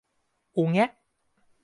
[0.55, 0.89] อุแง๊ะ